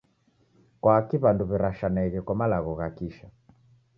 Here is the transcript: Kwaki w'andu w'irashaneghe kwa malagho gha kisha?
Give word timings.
Kwaki 0.81 1.15
w'andu 1.23 1.43
w'irashaneghe 1.49 2.19
kwa 2.25 2.35
malagho 2.39 2.71
gha 2.79 2.87
kisha? 2.97 3.27